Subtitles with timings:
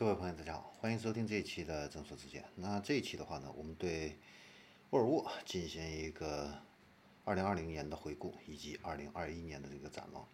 [0.00, 2.42] 各位朋友，大家好，欢迎收听这一期的正说之见。
[2.54, 4.16] 那这一期的话呢，我们对
[4.88, 6.50] 沃尔沃进行一个
[7.22, 10.26] 二零二零年的回顾，以及二零二一年的这个展望。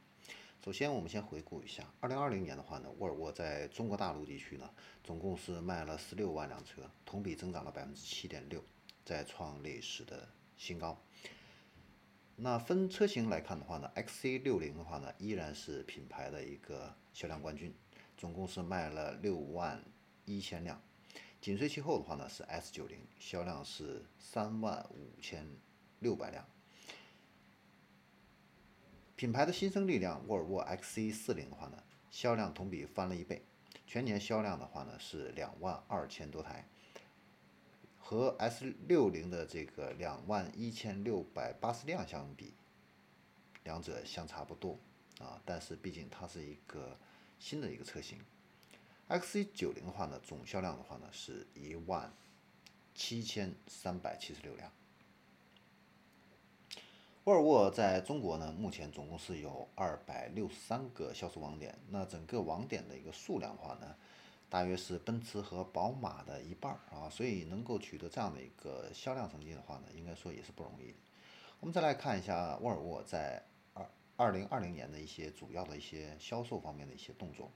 [0.65, 4.71] 首先，我们先回顾一下二零二零年的话呢，沃尔沃在中国大陆地区呢，
[5.03, 8.63] 总共是卖了十六万辆车，同比增长了百分之七点六，
[9.05, 10.97] 再创历史的新高。
[12.37, 17.75] 那分车型来看的话呢，XC 六零的话呢，依然是品牌的一个销量冠军。
[18.17, 19.85] 总共是卖了六万
[20.25, 20.81] 一千辆，
[21.41, 25.47] 紧随其后的话呢是 S 九零，销量是三万五千
[26.01, 26.45] 六百辆。
[29.17, 33.43] 品牌的新生力量沃尔沃 XC 四零的话呢，销量同比翻了一倍，
[33.87, 36.67] 全年销量的话呢是两万二千多台，
[37.99, 42.55] 和 S 六零的这个两万一千六百八十辆相比，
[43.65, 44.79] 两者相差不多
[45.19, 46.99] 啊，但是毕竟它是一个。
[47.39, 48.19] 新的一个车型
[49.09, 52.13] ，XC 九零的话呢，总销量的话呢是一万
[52.95, 54.73] 七千三百七十六辆。
[57.25, 63.97] 沃尔沃在中国呢，目前总共是有二百六十三个销售网点，那整个网点的一个数量的话呢，
[64.49, 70.95] 大约是奔驰和宝马的一半啊，所以能够取得这样的一个销量成绩的话呢，应该说也是不容易。
[71.61, 73.43] 我们再来看一下沃尔沃在。
[74.17, 77.53] 二零二零年的一些主要的一些销售方面的一些动作，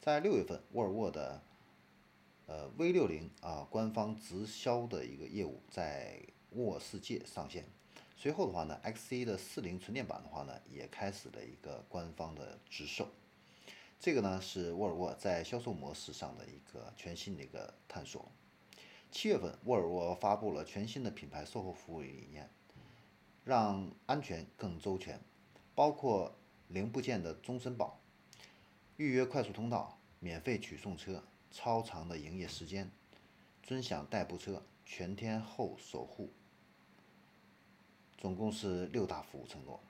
[0.00, 1.42] 在六月份，沃尔沃的
[2.46, 6.18] 呃 V 六零啊官方直销的一个业务在
[6.52, 7.66] 沃世界上线。
[8.16, 13.06] 随后的话呢，XC 的四零纯电版的话呢，也开始了一个官方的直售。
[13.98, 18.30] 这个呢是沃尔沃在销售模式上的一个全新的一个探索。
[19.10, 22.48] 七月份，沃尔沃发布了全新的品牌售后服务理念，
[23.44, 25.20] 让安全更周全。
[25.80, 26.36] 包括
[26.68, 27.98] 零部件的终身保、
[28.98, 32.90] 预约快速通道、免费取送车、超长的营业时间、
[33.62, 36.28] 尊享代步车、全天候守护，
[38.18, 39.80] 总共是六大服务承诺。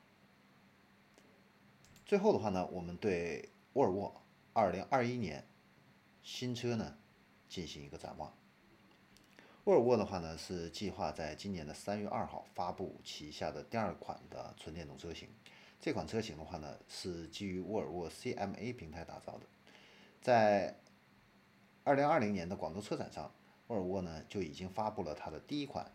[2.07, 4.23] 最后的话呢，我们对沃尔沃
[4.55, 5.45] 2021年
[6.23, 6.99] 新车呢
[7.49, 8.33] 进行一个展望。
[9.65, 15.29] 沃尔沃的话呢是计划在今年的三月二号发布旗下的第二款的纯电动车型。
[15.81, 19.47] 这款车型的话呢，是基于沃尔沃 CMA 平台打造的。
[20.21, 20.79] 在
[21.85, 23.33] 二零二零年的广州车展上，
[23.69, 25.91] 沃尔沃呢就已经发布了它的第一款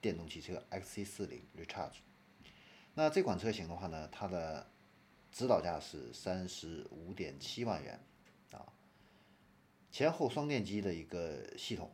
[0.00, 1.96] 电动汽车 XC40 Recharge。
[2.94, 4.70] 那这款车型的话呢，它的
[5.32, 7.98] 指导价是三十五点七万元
[8.52, 8.72] 啊，
[9.90, 11.90] 前后双电机的一个系统，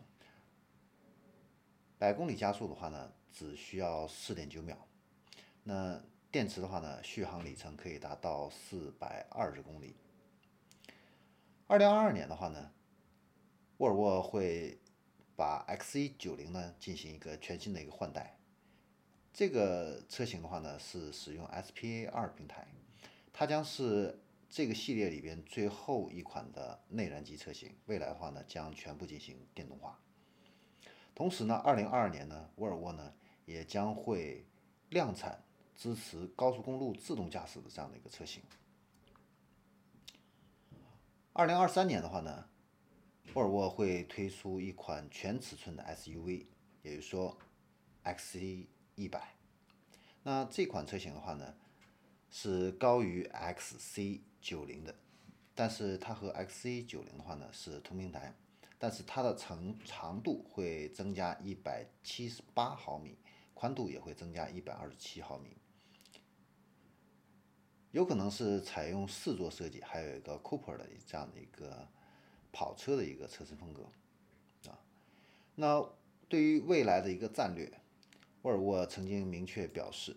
[1.98, 4.86] 百公里加速的话呢，只需要四点九秒。
[5.62, 5.98] 那
[6.34, 9.94] 电池的话呢，续航里程可以达到四百二十公里。
[11.68, 12.72] 二零二二年的话呢，
[13.76, 14.80] 沃尔沃会
[15.36, 18.36] 把 XC90 呢进行一个全新的一个换代。
[19.32, 22.66] 这个车型的话呢是使用 SPA 二平台，
[23.32, 24.20] 它将是
[24.50, 27.76] 这个系列里边最后一款的内燃机车型。
[27.86, 30.00] 未来的话呢将全部进行电动化。
[31.14, 33.14] 同时呢，二零二二年呢，沃尔沃呢
[33.44, 34.44] 也将会
[34.88, 35.40] 量产。
[35.76, 38.42] 支持高速公路自动驾驶的这样的一个车型。
[41.32, 42.48] 二零二三年的话呢，
[43.34, 46.46] 沃尔沃会推出一款全尺寸的 SUV，
[46.82, 47.36] 也就是说
[48.04, 49.34] XC 一百。
[50.22, 51.56] 那这款车型的话呢，
[52.30, 54.94] 是高于 XC 九零的，
[55.54, 58.32] 但是它和 XC 九零的话呢是同平台，
[58.78, 63.18] 但是它的长长度会增加一百七十八毫米，
[63.54, 65.56] 宽度也会增加一百二十七毫米。
[67.94, 71.86] 有可能是采用四座设计，还有一个 Cooper 的这样的一个
[72.50, 73.84] 跑车的一个车身风格
[74.68, 74.76] 啊。
[75.54, 75.88] 那
[76.28, 77.72] 对于未来的一个战略，
[78.42, 80.16] 沃尔沃曾经明确表示，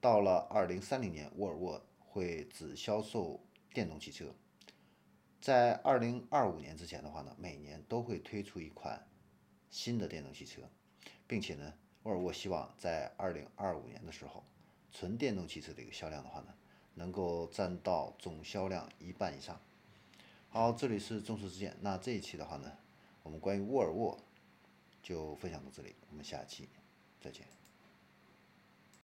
[0.00, 4.34] 到了二零三零年，沃尔沃会只销售电动汽车。
[5.38, 9.06] 在二零二五年之前的话呢，每年都会推出一款
[9.68, 10.62] 新的电动汽车，
[11.26, 14.42] 并且呢，沃尔沃希望在二零二五年的时候，
[14.90, 16.54] 纯电动汽车的一个销量的话呢。
[16.94, 19.60] 能够占到总销量一半以上。
[20.48, 21.76] 好，这里是众说之见。
[21.80, 22.70] 那这一期的话呢，
[23.22, 24.18] 我们关于沃尔沃
[25.02, 26.68] 就分享到这里，我们下期
[27.20, 27.46] 再见。